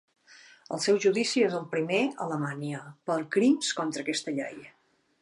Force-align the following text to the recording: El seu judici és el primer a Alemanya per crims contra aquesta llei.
El 0.77 0.79
seu 0.85 0.97
judici 1.03 1.43
és 1.49 1.59
el 1.59 1.69
primer 1.75 2.01
a 2.07 2.17
Alemanya 2.27 2.83
per 3.11 3.21
crims 3.37 3.73
contra 3.83 4.07
aquesta 4.07 4.39
llei. 4.41 4.63